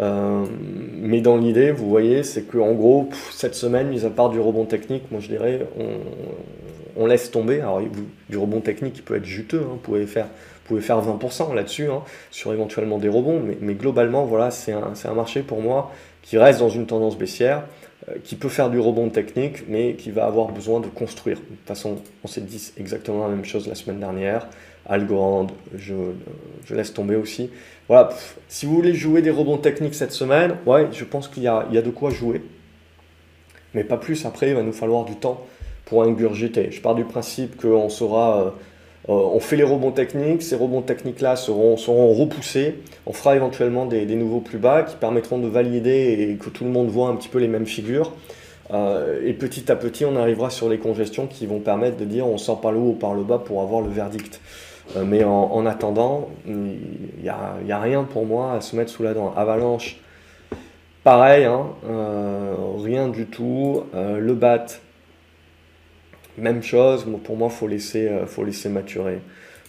Euh, 0.00 0.44
mais 1.00 1.20
dans 1.20 1.36
l'idée, 1.36 1.72
vous 1.72 1.88
voyez, 1.88 2.22
c'est 2.22 2.42
qu'en 2.42 2.72
gros, 2.72 3.08
cette 3.32 3.54
semaine, 3.54 3.88
mis 3.88 4.04
à 4.04 4.10
part 4.10 4.30
du 4.30 4.40
rebond 4.40 4.64
technique, 4.64 5.10
moi 5.10 5.20
je 5.20 5.28
dirais, 5.28 5.66
on, 6.96 7.06
laisse 7.06 7.30
tomber. 7.30 7.60
Alors, 7.60 7.80
du 8.28 8.36
rebond 8.36 8.60
technique 8.60 8.94
qui 8.94 9.02
peut 9.02 9.16
être 9.16 9.24
juteux, 9.24 9.60
hein, 9.60 9.68
vous, 9.70 9.76
pouvez 9.76 10.06
faire, 10.06 10.28
pouvez 10.76 10.82
faire 10.82 11.02
20% 11.02 11.54
là-dessus, 11.54 11.88
hein, 11.90 12.02
sur 12.30 12.52
éventuellement 12.52 12.98
des 12.98 13.08
rebonds, 13.08 13.42
mais, 13.60 13.74
globalement, 13.74 14.24
voilà, 14.24 14.50
c'est 14.50 14.72
un, 14.72 15.14
marché 15.14 15.42
pour 15.42 15.60
moi 15.60 15.92
qui 16.22 16.38
reste 16.38 16.60
dans 16.60 16.68
une 16.68 16.86
tendance 16.86 17.18
baissière, 17.18 17.64
euh, 18.08 18.14
qui 18.22 18.36
peut 18.36 18.48
faire 18.48 18.70
du 18.70 18.78
rebond 18.78 19.10
technique, 19.10 19.68
mais 19.68 19.94
qui 19.94 20.10
va 20.10 20.26
avoir 20.26 20.48
besoin 20.48 20.80
de 20.80 20.86
construire. 20.86 21.36
De 21.38 21.42
toute 21.42 21.66
façon, 21.66 21.96
on 22.24 22.28
s'est 22.28 22.40
dit 22.40 22.72
exactement 22.78 23.26
la 23.26 23.34
même 23.34 23.44
chose 23.44 23.66
la 23.66 23.74
semaine 23.74 23.98
dernière. 23.98 24.46
Algorand, 24.86 25.48
je, 25.74 25.94
je 26.64 26.74
laisse 26.74 26.92
tomber 26.92 27.16
aussi. 27.16 27.50
Voilà, 27.88 28.10
si 28.48 28.66
vous 28.66 28.74
voulez 28.74 28.94
jouer 28.94 29.22
des 29.22 29.30
rebonds 29.30 29.58
techniques 29.58 29.94
cette 29.94 30.12
semaine, 30.12 30.56
ouais, 30.66 30.88
je 30.92 31.04
pense 31.04 31.28
qu'il 31.28 31.42
y 31.42 31.48
a, 31.48 31.64
de 31.64 31.90
quoi 31.90 32.10
jouer. 32.10 32.42
Mais 33.74 33.84
pas 33.84 33.96
plus, 33.96 34.24
après, 34.26 34.48
il 34.48 34.54
va 34.54 34.62
nous 34.62 34.72
falloir 34.72 35.04
du 35.04 35.16
temps 35.16 35.44
pour 35.84 36.02
ingurgiter. 36.02 36.70
Je 36.70 36.80
pars 36.80 36.94
du 36.94 37.04
principe 37.04 37.60
qu'on 37.60 37.88
sera... 37.88 38.54
Euh, 39.08 39.12
on 39.12 39.40
fait 39.40 39.56
les 39.56 39.64
rebonds 39.64 39.90
techniques, 39.90 40.42
ces 40.42 40.54
rebonds 40.54 40.82
techniques-là 40.82 41.36
seront, 41.36 41.76
repoussés. 41.76 42.78
On 43.06 43.12
fera 43.12 43.34
éventuellement 43.34 43.86
des, 43.86 44.06
nouveaux 44.06 44.40
plus 44.40 44.58
bas 44.58 44.82
qui 44.82 44.96
permettront 44.96 45.38
de 45.38 45.48
valider 45.48 46.28
et 46.30 46.36
que 46.36 46.50
tout 46.50 46.64
le 46.64 46.70
monde 46.70 46.88
voit 46.88 47.08
un 47.08 47.16
petit 47.16 47.28
peu 47.28 47.38
les 47.38 47.48
mêmes 47.48 47.66
figures. 47.66 48.12
Euh, 48.72 49.20
et 49.26 49.32
petit 49.32 49.70
à 49.72 49.76
petit, 49.76 50.04
on 50.04 50.16
arrivera 50.16 50.50
sur 50.50 50.68
les 50.68 50.78
congestions 50.78 51.26
qui 51.26 51.46
vont 51.46 51.58
permettre 51.58 51.96
de 51.96 52.04
dire 52.04 52.26
on 52.26 52.38
sort 52.38 52.60
par 52.60 52.72
le 52.72 52.78
haut 52.78 52.90
ou 52.90 52.94
par 52.94 53.14
le 53.14 53.22
bas 53.22 53.38
pour 53.38 53.60
avoir 53.60 53.82
le 53.82 53.90
verdict. 53.90 54.40
Euh, 54.96 55.04
mais 55.04 55.24
en, 55.24 55.66
attendant, 55.66 56.28
il 56.46 56.78
n'y 57.22 57.28
a, 57.28 57.80
rien 57.80 58.04
pour 58.04 58.24
moi 58.24 58.52
à 58.52 58.60
se 58.60 58.76
mettre 58.76 58.90
sous 58.90 59.02
la 59.02 59.14
dent. 59.14 59.34
Avalanche, 59.36 59.98
pareil, 61.02 61.44
hein, 61.44 61.66
rien 62.82 63.08
du 63.08 63.26
tout. 63.26 63.82
Le 63.94 64.34
bat, 64.34 64.66
même 66.38 66.62
chose. 66.62 67.06
pour 67.24 67.36
moi, 67.36 67.50
faut 67.50 67.68
laisser, 67.68 68.10
faut 68.26 68.44
laisser 68.44 68.68
maturer. 68.68 69.20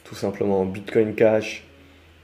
Tout 0.04 0.16
simplement. 0.16 0.66
Bitcoin 0.66 1.16
Cash, 1.16 1.64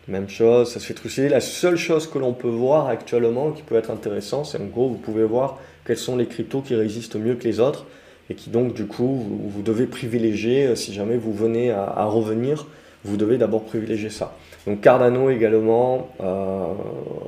même 0.07 0.29
chose. 0.29 0.71
Ça 0.71 0.79
se 0.79 0.85
fait 0.85 0.93
trucider. 0.93 1.29
La 1.29 1.41
seule 1.41 1.77
chose 1.77 2.07
que 2.07 2.19
l'on 2.19 2.33
peut 2.33 2.49
voir 2.49 2.87
actuellement 2.87 3.51
qui 3.51 3.63
peut 3.63 3.75
être 3.75 3.91
intéressant, 3.91 4.43
c'est 4.43 4.59
en 4.59 4.65
gros, 4.65 4.89
vous 4.89 4.97
pouvez 4.97 5.23
voir 5.23 5.59
quels 5.85 5.97
sont 5.97 6.17
les 6.17 6.25
cryptos 6.25 6.61
qui 6.61 6.75
résistent 6.75 7.15
mieux 7.15 7.35
que 7.35 7.43
les 7.43 7.59
autres 7.59 7.85
et 8.29 8.35
qui 8.35 8.51
donc 8.51 8.73
du 8.75 8.85
coup 8.85 9.25
vous, 9.47 9.61
devez 9.63 9.87
privilégier 9.87 10.75
si 10.75 10.93
jamais 10.93 11.17
vous 11.17 11.33
venez 11.33 11.71
à 11.71 12.05
revenir 12.05 12.67
vous 13.05 13.17
devez 13.17 13.37
d'abord 13.37 13.63
privilégier 13.63 14.09
ça. 14.09 14.35
Donc 14.67 14.81
Cardano 14.81 15.29
également, 15.29 16.09
euh, 16.21 16.65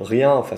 rien, 0.02 0.32
enfin 0.32 0.56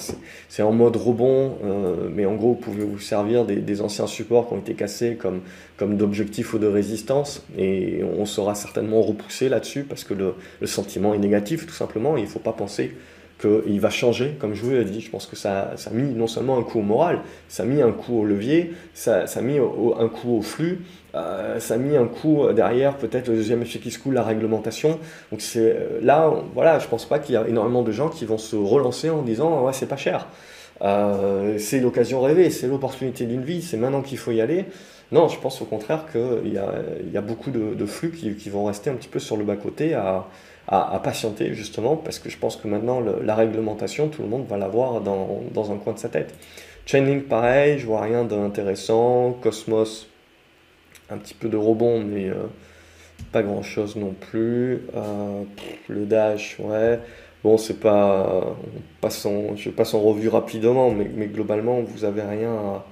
c'est 0.49 0.62
en 0.62 0.73
mode 0.73 0.97
rebond, 0.97 1.56
euh, 1.64 2.09
mais 2.12 2.26
en 2.26 2.35
gros 2.35 2.49
vous 2.49 2.61
pouvez 2.61 2.85
vous 2.85 2.99
servir 2.99 3.44
des, 3.44 3.80
anciens 3.80 4.06
supports 4.06 4.49
qui 4.49 4.54
ont 4.54 4.59
été 4.59 4.75
cassés 4.75 5.16
comme, 5.16 5.40
comme 5.76 5.97
d'objectifs 5.97 6.52
ou 6.52 6.59
de 6.59 6.66
résistance, 6.66 7.47
et 7.56 8.02
on 8.18 8.26
sera 8.26 8.54
certainement 8.54 9.02
repoussé 9.02 9.49
là-dessus 9.49 9.85
parce 9.85 10.04
que 10.04 10.14
le, 10.14 10.35
le, 10.61 10.66
sentiment 10.66 11.14
est 11.14 11.18
négatif 11.18 11.66
tout 11.66 11.75
simplement, 11.75 12.16
il 12.16 12.25
ne 12.25 12.28
faut 12.28 12.40
pas 12.40 12.52
penser 12.52 12.94
qu'il 13.41 13.81
va 13.81 13.91
changer, 13.91 14.37
comme 14.38 14.55
je 14.55 14.62
vous 14.62 14.71
l'ai 14.71 14.85
dit. 14.85 15.00
Je 15.00 15.11
pense 15.11 15.26
que 15.26 15.37
ça, 15.37 15.73
ça, 15.76 15.91
a 15.91 15.93
mis 15.93 16.14
non 16.14 16.26
seulement 16.26 16.59
un 16.59 16.62
coup 16.62 16.79
au 16.79 16.83
moral, 16.83 17.21
ça 17.49 17.64
a 17.64 17.67
mis 17.67 17.83
un 17.83 17.93
coup 17.93 18.21
au 18.21 18.25
levier, 18.25 18.73
ça, 18.95 19.26
ça 19.26 19.41
a 19.41 19.43
mis 19.43 19.59
un 19.59 20.09
coup 20.09 20.38
au 20.38 20.43
flux, 20.43 20.81
euh, 21.14 21.61
ça 21.61 21.75
a 21.75 21.76
mis 21.76 21.97
un 21.97 22.07
coup 22.07 22.45
derrière 22.53 22.97
peut-être 22.97 23.29
le 23.29 23.37
deuxième 23.37 23.62
effet 23.62 23.79
qui 23.79 23.91
se 23.91 23.99
coule, 23.99 24.14
la 24.14 24.23
réglementation. 24.23 24.99
Donc 25.31 25.41
c'est 25.41 25.61
euh, 25.61 26.00
là, 26.03 26.33
voilà, 26.55 26.79
je 26.79 26.88
pense 26.88 27.05
pas 27.05 27.19
qu'il 27.19 27.35
y 27.35 27.38
a 27.38 27.47
énormément 27.47 27.83
de 27.83 27.93
gens 27.93 28.09
qui 28.09 28.25
vont 28.25 28.38
se 28.38 28.57
relancer 28.57 29.11
en 29.11 29.23
disant 29.23 29.64
ouais 29.64 29.73
c'est 29.73 29.88
pas 29.88 29.97
cher. 29.97 30.26
Euh, 30.83 31.57
c'est 31.59 31.81
l'occasion 31.81 32.21
rêvée, 32.21 32.50
c'est 32.50 32.67
l'opportunité 32.67 33.26
d'une 33.26 33.45
vie, 33.45 33.62
c'est 33.62 33.76
maintenant 33.76 34.03
qu'il 34.03 34.19
faut 34.19 34.33
y 34.33 34.41
aller. 34.41 34.67
Non, 35.12 35.29
je 35.29 35.38
pense 35.38 35.62
au 35.62 35.64
contraire 35.67 36.07
qu'il 36.11 36.53
y 36.53 36.59
a, 36.59 36.73
y 37.12 37.17
a 37.17 37.21
beaucoup 37.21 37.50
de, 37.50 37.87
flux 37.87 38.11
qui, 38.11 38.35
qui, 38.35 38.50
vont 38.50 38.64
rester 38.64 38.91
un 38.91 38.95
petit 38.95 39.09
peu 39.09 39.21
sur 39.21 39.37
le 39.37 39.45
bas-côté 39.45 39.95
à, 39.95 40.26
à, 40.68 40.99
patienter 41.02 41.54
justement, 41.54 41.97
parce 41.97 42.18
que 42.18 42.30
je 42.30 42.38
pense 42.38 42.56
que 42.56 42.68
maintenant 42.68 43.00
la 43.00 43.35
réglementation, 43.35 44.09
tout 44.09 44.23
le 44.23 44.28
monde 44.28 44.47
va 44.49 44.56
l'avoir 44.56 45.00
dans, 45.00 45.42
dans 45.52 45.73
un 45.73 45.76
coin 45.76 45.92
de 45.92 45.99
sa 45.99 46.09
tête. 46.09 46.35
Chainlink, 46.87 47.28
pareil, 47.28 47.78
je 47.78 47.87
vois 47.87 48.02
rien 48.02 48.25
d'intéressant. 48.25 49.37
Cosmos, 49.42 50.06
un 51.11 51.16
petit 51.16 51.35
peu 51.35 51.49
de 51.49 51.56
rebond, 51.56 52.00
mais 52.00 52.28
euh, 52.28 52.47
pas 53.33 53.42
grand 53.42 53.62
chose 53.62 53.97
non 53.97 54.14
plus. 54.18 54.83
Euh, 54.94 55.42
le 55.88 56.04
Dash, 56.04 56.59
ouais. 56.61 56.99
Bon, 57.42 57.59
c'est 57.59 57.80
pas. 57.80 58.56
Passons, 59.00 59.56
je 59.56 59.71
passe 59.71 59.94
en 59.94 60.00
revue 60.00 60.28
rapidement, 60.28 60.90
mais, 60.90 61.11
mais 61.14 61.26
globalement, 61.26 61.80
vous 61.80 62.04
avez 62.04 62.23
rien 62.23 62.52
à. 62.52 62.87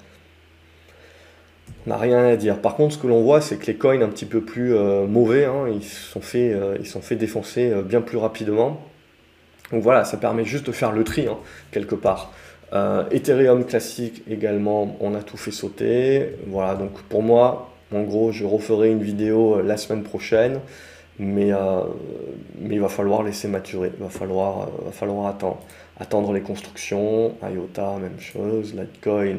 On 1.86 1.90
n'a 1.90 1.96
rien 1.96 2.24
à 2.24 2.36
dire. 2.36 2.58
Par 2.60 2.76
contre, 2.76 2.94
ce 2.94 2.98
que 2.98 3.06
l'on 3.06 3.22
voit, 3.22 3.40
c'est 3.40 3.56
que 3.56 3.66
les 3.66 3.76
coins 3.76 4.00
un 4.02 4.08
petit 4.08 4.26
peu 4.26 4.40
plus 4.40 4.74
euh, 4.74 5.06
mauvais, 5.06 5.44
hein, 5.44 5.66
ils, 5.72 5.82
sont 5.82 6.20
fait, 6.20 6.56
ils 6.78 6.86
sont 6.86 7.02
fait 7.02 7.16
défoncer 7.16 7.72
bien 7.84 8.00
plus 8.00 8.18
rapidement. 8.18 8.80
Donc 9.72 9.82
voilà, 9.82 10.04
ça 10.04 10.16
permet 10.16 10.44
juste 10.44 10.66
de 10.66 10.72
faire 10.72 10.92
le 10.92 11.02
tri, 11.02 11.26
hein, 11.26 11.38
quelque 11.70 11.94
part. 11.94 12.32
Ethereum 13.10 13.66
classique 13.66 14.22
également, 14.30 14.96
on 15.00 15.14
a 15.14 15.22
tout 15.22 15.36
fait 15.36 15.50
sauter. 15.50 16.36
Voilà, 16.46 16.74
donc 16.74 17.02
pour 17.02 17.22
moi, 17.22 17.72
en 17.94 18.02
gros, 18.04 18.32
je 18.32 18.44
referai 18.44 18.90
une 18.90 19.02
vidéo 19.02 19.58
euh, 19.58 19.62
la 19.62 19.76
semaine 19.76 20.02
prochaine, 20.02 20.60
mais, 21.18 21.52
euh, 21.52 21.82
il 22.60 22.80
va 22.80 22.88
falloir 22.88 23.22
laisser 23.22 23.48
maturer, 23.48 23.92
il 23.94 24.02
va 24.02 24.08
falloir, 24.08 24.62
euh, 24.62 24.66
va 24.86 24.92
falloir 24.92 25.26
attendre, 25.26 25.58
attendre 26.00 26.32
les 26.32 26.40
constructions. 26.40 27.34
IOTA, 27.42 27.98
même 28.00 28.18
chose. 28.18 28.74
Litecoin, 28.74 29.38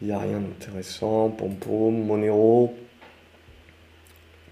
il 0.00 0.08
n'y 0.08 0.14
a 0.14 0.18
rien 0.18 0.40
d'intéressant. 0.40 1.30
Pompom, 1.30 1.92
Monero, 1.92 2.74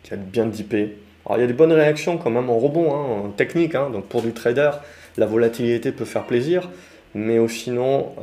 qui 0.02 0.14
a 0.14 0.16
bien 0.16 0.46
dippé. 0.46 0.98
Alors 1.24 1.38
il 1.38 1.40
y 1.40 1.44
a 1.44 1.46
des 1.46 1.52
bonnes 1.52 1.72
réactions 1.72 2.18
quand 2.18 2.30
même 2.30 2.50
en 2.50 2.58
rebond, 2.58 2.94
hein, 2.94 3.24
en 3.24 3.28
technique, 3.30 3.74
hein. 3.74 3.90
donc 3.90 4.06
pour 4.06 4.22
du 4.22 4.32
trader, 4.32 4.70
la 5.16 5.26
volatilité 5.26 5.90
peut 5.90 6.04
faire 6.04 6.24
plaisir, 6.24 6.70
mais 7.14 7.36
sinon, 7.48 8.14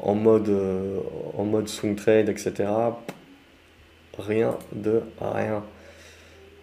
en, 0.00 0.14
mode, 0.14 0.52
en 1.36 1.44
mode 1.44 1.68
swing 1.68 1.94
trade, 1.94 2.28
etc., 2.28 2.64
rien 4.18 4.56
de 4.72 5.02
rien. 5.20 5.62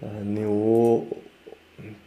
Euh, 0.03 0.07
Néo, 0.23 1.07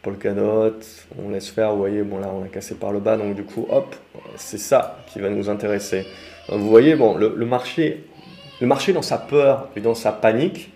Polkadot, 0.03 0.79
on 1.19 1.31
laisse 1.31 1.49
faire, 1.49 1.73
vous 1.73 1.79
voyez, 1.79 2.03
bon 2.03 2.19
là 2.19 2.31
on 2.33 2.45
a 2.45 2.49
cassé 2.49 2.75
par 2.75 2.93
le 2.93 3.01
bas, 3.01 3.17
donc 3.17 3.35
du 3.35 3.45
coup, 3.45 3.67
hop, 3.71 3.95
c'est 4.37 4.59
ça 4.59 4.99
qui 5.09 5.21
va 5.21 5.31
nous 5.31 5.49
intéresser. 5.49 6.07
Vous 6.51 6.69
voyez, 6.69 6.97
bon, 6.97 7.17
le, 7.17 7.45
marché, 7.45 8.05
le 8.61 8.67
marché 8.67 8.93
dans 8.93 9.03
sa 9.03 9.19
peur 9.19 9.69
et 9.77 9.81
dans 9.81 9.95
sa 9.95 10.13
panique, 10.13 10.73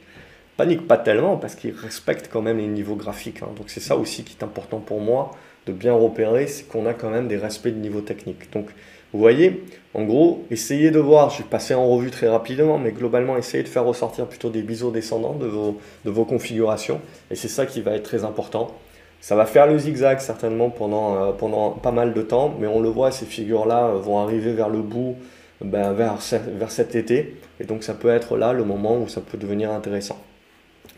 panique 0.56 0.86
pas 0.86 0.98
tellement 0.98 1.36
parce 1.36 1.54
qu'il 1.54 1.74
respecte 1.74 2.28
quand 2.30 2.42
même 2.42 2.58
les 2.58 2.66
niveaux 2.66 2.96
graphiques. 2.96 3.42
Hein. 3.42 3.48
donc 3.56 3.70
c'est 3.70 3.80
ça 3.80 3.96
aussi 3.96 4.22
qui 4.24 4.36
est 4.38 4.44
important 4.44 4.78
pour 4.78 5.00
moi 5.00 5.32
de 5.66 5.72
bien 5.72 5.94
repérer, 5.94 6.46
c'est 6.46 6.68
qu'on 6.68 6.86
a 6.86 6.92
quand 6.92 7.10
même 7.10 7.28
des 7.28 7.36
respects 7.36 7.68
de 7.68 7.78
niveau 7.78 8.00
technique. 8.00 8.52
Donc 8.52 8.66
vous 9.12 9.18
voyez, 9.18 9.62
en 9.94 10.04
gros, 10.04 10.44
essayez 10.50 10.90
de 10.90 10.98
voir, 10.98 11.30
je 11.30 11.38
vais 11.38 11.48
passer 11.48 11.74
en 11.74 11.86
revue 11.86 12.10
très 12.10 12.28
rapidement, 12.28 12.78
mais 12.78 12.92
globalement, 12.92 13.36
essayez 13.36 13.62
de 13.62 13.68
faire 13.68 13.84
ressortir 13.84 14.26
plutôt 14.26 14.50
des 14.50 14.62
biseaux 14.62 14.90
descendants 14.90 15.34
de 15.34 15.46
vos, 15.46 15.78
de 16.04 16.10
vos 16.10 16.24
configurations. 16.24 17.00
Et 17.30 17.36
c'est 17.36 17.48
ça 17.48 17.66
qui 17.66 17.80
va 17.80 17.92
être 17.92 18.02
très 18.02 18.24
important. 18.24 18.72
Ça 19.20 19.36
va 19.36 19.46
faire 19.46 19.66
le 19.66 19.78
zigzag 19.78 20.18
certainement 20.18 20.70
pendant, 20.70 21.14
euh, 21.14 21.32
pendant 21.32 21.70
pas 21.70 21.92
mal 21.92 22.12
de 22.12 22.22
temps, 22.22 22.54
mais 22.58 22.66
on 22.66 22.80
le 22.80 22.88
voit, 22.88 23.12
ces 23.12 23.26
figures-là 23.26 23.88
euh, 23.88 23.98
vont 23.98 24.18
arriver 24.18 24.52
vers 24.52 24.68
le 24.68 24.80
bout, 24.80 25.16
ben, 25.64 25.92
vers, 25.92 26.18
vers 26.58 26.70
cet 26.70 26.94
été. 26.94 27.36
Et 27.60 27.64
donc 27.64 27.82
ça 27.82 27.94
peut 27.94 28.10
être 28.10 28.36
là 28.36 28.52
le 28.52 28.64
moment 28.64 28.98
où 29.00 29.08
ça 29.08 29.20
peut 29.20 29.38
devenir 29.38 29.70
intéressant. 29.72 30.22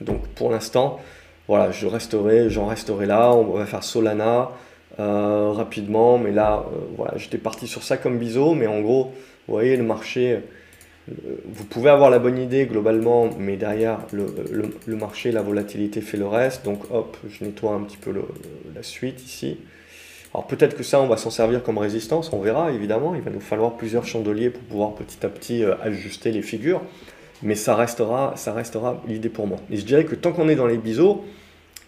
Donc 0.00 0.26
pour 0.28 0.50
l'instant, 0.50 1.00
voilà, 1.48 1.70
je 1.70 1.86
resterai, 1.86 2.50
j'en 2.50 2.66
resterai 2.66 3.06
là. 3.06 3.32
On 3.32 3.44
va 3.44 3.66
faire 3.66 3.84
Solana. 3.84 4.50
Euh, 5.00 5.50
rapidement. 5.52 6.18
Mais 6.18 6.30
là, 6.30 6.64
euh, 6.72 6.78
voilà, 6.96 7.16
j'étais 7.16 7.38
parti 7.38 7.66
sur 7.66 7.82
ça 7.82 7.96
comme 7.96 8.18
biseau. 8.18 8.54
Mais 8.54 8.66
en 8.66 8.80
gros, 8.80 9.12
vous 9.48 9.54
voyez, 9.54 9.76
le 9.76 9.82
marché, 9.82 10.32
euh, 11.08 11.12
vous 11.46 11.64
pouvez 11.64 11.90
avoir 11.90 12.10
la 12.10 12.18
bonne 12.20 12.38
idée 12.38 12.66
globalement, 12.66 13.30
mais 13.38 13.56
derrière, 13.56 14.00
le, 14.12 14.26
le, 14.86 14.96
marché, 14.96 15.32
la 15.32 15.42
volatilité 15.42 16.00
fait 16.00 16.16
le 16.16 16.26
reste. 16.26 16.64
Donc 16.64 16.90
hop, 16.92 17.16
je 17.28 17.44
nettoie 17.44 17.72
un 17.72 17.80
petit 17.80 17.96
peu 17.96 18.12
la 18.74 18.82
suite 18.82 19.24
ici. 19.24 19.58
Alors 20.34 20.46
peut-être 20.46 20.76
que 20.76 20.82
ça, 20.82 21.00
on 21.00 21.06
va 21.06 21.16
s'en 21.16 21.30
servir 21.30 21.62
comme 21.62 21.78
résistance, 21.78 22.32
on 22.32 22.40
verra 22.40 22.72
évidemment. 22.72 23.14
Il 23.14 23.22
va 23.22 23.30
nous 23.30 23.40
falloir 23.40 23.76
plusieurs 23.76 24.04
chandeliers 24.04 24.50
pour 24.50 24.62
pouvoir 24.62 24.94
petit 24.94 25.24
à 25.24 25.28
petit 25.28 25.64
ajuster 25.64 26.32
les 26.32 26.42
figures. 26.42 26.82
Mais 27.42 27.54
ça 27.54 27.74
restera, 27.74 28.32
ça 28.36 28.52
restera 28.52 29.02
l'idée 29.06 29.28
pour 29.28 29.46
moi. 29.46 29.58
Et 29.70 29.76
je 29.76 29.84
dirais 29.84 30.04
que 30.04 30.14
tant 30.14 30.32
qu'on 30.32 30.48
est 30.48 30.56
dans 30.56 30.66
les 30.66 30.78
biseaux, 30.78 31.24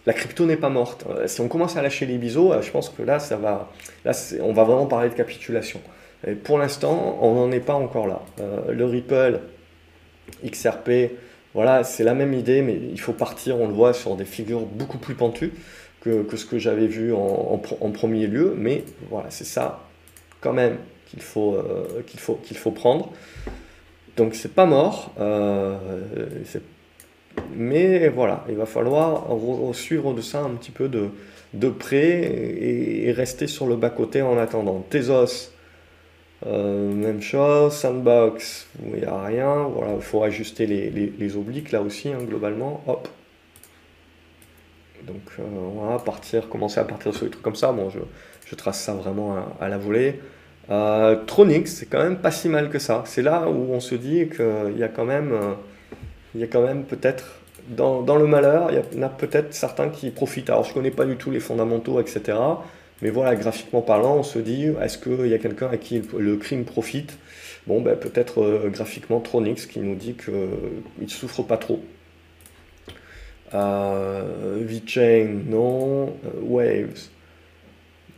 la 0.07 0.13
crypto 0.13 0.45
n'est 0.45 0.55
pas 0.55 0.69
morte. 0.69 1.05
Euh, 1.09 1.27
si 1.27 1.41
on 1.41 1.49
commence 1.49 1.75
à 1.75 1.81
lâcher 1.81 2.05
les 2.05 2.17
biseaux, 2.17 2.53
euh, 2.53 2.61
je 2.61 2.71
pense 2.71 2.89
que 2.89 3.03
là, 3.03 3.19
ça 3.19 3.35
va, 3.35 3.69
là 4.05 4.13
on 4.41 4.53
va 4.53 4.63
vraiment 4.63 4.85
parler 4.85 5.09
de 5.09 5.13
capitulation. 5.13 5.81
Et 6.25 6.33
pour 6.33 6.57
l'instant, 6.57 7.19
on 7.21 7.35
n'en 7.35 7.51
est 7.51 7.59
pas 7.59 7.73
encore 7.73 8.07
là. 8.07 8.21
Euh, 8.39 8.71
le 8.71 8.85
Ripple, 8.85 9.41
XRP, 10.45 11.11
voilà, 11.53 11.83
c'est 11.83 12.05
la 12.05 12.13
même 12.13 12.33
idée, 12.33 12.61
mais 12.61 12.79
il 12.89 12.99
faut 12.99 13.11
partir, 13.11 13.59
on 13.59 13.67
le 13.67 13.73
voit, 13.73 13.93
sur 13.93 14.15
des 14.15 14.25
figures 14.25 14.61
beaucoup 14.61 14.97
plus 14.97 15.13
pentues 15.13 15.51
que, 16.27 16.37
ce 16.37 16.45
que 16.45 16.59
j'avais 16.59 16.87
vu 16.87 17.13
en, 17.13 17.57
premier 17.93 18.27
lieu. 18.27 18.53
Mais 18.57 18.83
voilà, 19.09 19.29
c'est 19.29 19.45
ça 19.45 19.83
quand 20.41 20.53
même 20.53 20.77
qu'il 21.09 21.21
faut, 21.21 21.57
qu'il 22.05 22.19
faut, 22.19 22.35
qu'il 22.35 22.57
faut 22.57 22.71
prendre. 22.71 23.11
Donc 24.15 24.35
c'est 24.35 24.53
pas 24.53 24.65
mort, 24.65 25.13
c'est 26.45 26.61
mais 27.55 28.09
voilà, 28.09 28.43
il 28.49 28.55
va 28.55 28.65
falloir 28.65 29.25
suivre 29.73 30.13
de 30.13 30.21
ça 30.21 30.41
un 30.41 30.51
petit 30.51 30.71
peu 30.71 30.89
de, 30.89 31.69
près 31.69 32.21
et, 32.21 33.11
rester 33.11 33.47
sur 33.47 33.67
le 33.67 33.75
bas-côté 33.75 34.21
en 34.21 34.37
attendant. 34.37 34.85
Tezos, 34.89 35.51
euh, 36.45 36.91
même 36.93 37.21
chose. 37.21 37.73
Sandbox, 37.73 38.67
il 38.85 38.99
n'y 38.99 39.05
a 39.05 39.23
rien. 39.23 39.63
Voilà, 39.73 39.93
il 39.95 40.01
faut 40.01 40.23
ajuster 40.23 40.65
les, 40.65 40.89
les, 40.89 41.35
obliques 41.35 41.71
là 41.71 41.81
aussi, 41.81 42.09
hein, 42.09 42.19
globalement. 42.21 42.83
Hop. 42.87 43.07
Donc 45.05 45.21
euh, 45.39 45.43
voilà, 45.75 45.99
partir, 45.99 46.49
commencer 46.49 46.79
à 46.79 46.83
partir 46.83 47.13
sur 47.13 47.25
des 47.25 47.31
trucs 47.31 47.43
comme 47.43 47.55
ça. 47.55 47.71
Bon, 47.71 47.89
je, 47.89 48.55
trace 48.55 48.81
ça 48.81 48.93
vraiment 48.93 49.35
à, 49.59 49.67
la 49.67 49.77
volée. 49.77 50.19
Euh, 50.69 51.15
Tronix, 51.25 51.69
c'est 51.69 51.85
quand 51.85 52.01
même 52.01 52.17
pas 52.17 52.31
si 52.31 52.49
mal 52.49 52.69
que 52.69 52.79
ça. 52.79 53.03
C'est 53.05 53.21
là 53.21 53.49
où 53.49 53.73
on 53.73 53.79
se 53.79 53.95
dit 53.95 54.29
qu'il 54.29 54.77
y 54.77 54.83
a 54.83 54.87
quand 54.87 55.05
même 55.05 55.33
il 56.37 56.41
y 56.41 56.43
a 56.43 56.47
quand 56.47 56.61
même 56.61 56.83
peut-être, 56.83 57.39
dans, 57.69 58.03
le 58.15 58.27
malheur, 58.27 58.69
il 58.71 58.97
y 58.97 58.99
en 58.99 59.03
a 59.03 59.09
peut-être 59.09 59.53
certains 59.53 59.89
qui 59.89 60.11
profitent. 60.11 60.49
Alors 60.49 60.63
je 60.63 60.69
ne 60.69 60.73
connais 60.75 60.91
pas 60.91 61.05
du 61.05 61.15
tout 61.15 61.31
les 61.31 61.39
fondamentaux, 61.39 61.99
etc. 61.99 62.37
Mais 63.01 63.09
voilà, 63.09 63.35
graphiquement 63.35 63.81
parlant, 63.81 64.17
on 64.17 64.23
se 64.23 64.39
dit, 64.39 64.67
est-ce 64.81 64.97
qu'il 64.97 65.27
y 65.27 65.33
a 65.33 65.39
quelqu'un 65.39 65.69
à 65.69 65.77
qui 65.77 66.01
le 66.17 66.35
crime 66.37 66.63
profite? 66.63 67.17
Bon, 67.65 67.81
ben, 67.81 67.95
peut-être 67.95 68.41
euh, 68.41 68.69
graphiquement 68.69 69.19
Tronix 69.19 69.65
qui 69.65 69.79
nous 69.79 69.95
dit 69.95 70.13
qu'il 70.13 70.33
ne 71.01 71.07
souffre 71.07 71.43
pas 71.43 71.57
trop. 71.57 71.81
Euh, 73.53 74.57
VeChain, 74.61 75.41
non. 75.47 76.07
Euh, 76.25 76.41
Waves, 76.43 77.09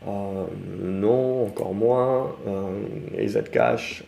euh, 0.08 0.46
non, 0.82 1.46
encore 1.46 1.74
moins. 1.74 2.36
Euh, 2.48 3.28
Zcash, 3.28 4.04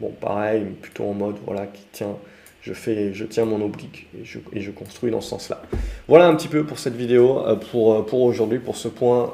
bon, 0.00 0.10
pareil, 0.20 0.64
plutôt 0.80 1.04
en 1.04 1.14
mode 1.14 1.36
voilà, 1.44 1.66
qui 1.66 1.84
tient 1.92 2.16
je, 2.62 2.74
fais, 2.74 3.14
je 3.14 3.24
tiens 3.24 3.46
mon 3.46 3.64
oblique 3.64 4.06
et 4.14 4.22
je, 4.22 4.38
et 4.52 4.60
je 4.60 4.70
construis 4.70 5.10
dans 5.10 5.22
ce 5.22 5.30
sens-là. 5.30 5.62
Voilà 6.08 6.26
un 6.26 6.34
petit 6.34 6.48
peu 6.48 6.64
pour 6.64 6.78
cette 6.78 6.94
vidéo, 6.94 7.42
euh, 7.46 7.56
pour, 7.56 8.04
pour 8.04 8.20
aujourd'hui, 8.20 8.58
pour 8.58 8.76
ce 8.76 8.88
point 8.88 9.32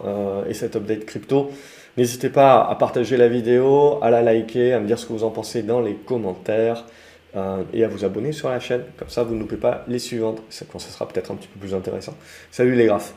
et 0.49 0.55
cet 0.55 0.76
update 0.76 1.05
crypto. 1.05 1.50
N'hésitez 1.97 2.28
pas 2.28 2.62
à 2.62 2.75
partager 2.76 3.16
la 3.16 3.26
vidéo, 3.26 3.99
à 4.02 4.11
la 4.11 4.23
liker, 4.23 4.75
à 4.75 4.81
me 4.81 4.87
dire 4.87 4.99
ce 4.99 5.07
que 5.07 5.12
vous 5.12 5.25
en 5.25 5.31
pensez 5.31 5.62
dans 5.62 5.81
les 5.81 5.95
commentaires 5.95 6.85
et 7.35 7.85
à 7.85 7.88
vous 7.88 8.04
abonner 8.04 8.33
sur 8.33 8.49
la 8.49 8.61
chaîne. 8.61 8.85
Comme 8.99 9.09
ça, 9.11 9.23
vous 9.25 9.35
ne 9.35 9.40
loupez 9.40 9.56
pas 9.56 9.85
les 9.88 9.99
suivantes, 9.99 10.42
quand 10.71 10.78
ça 10.78 10.90
sera 10.90 11.09
peut-être 11.09 11.33
un 11.33 11.35
petit 11.35 11.49
peu 11.49 11.59
plus 11.59 11.75
intéressant. 11.75 12.14
Salut 12.50 12.75
les 12.75 12.87
graphes 12.87 13.14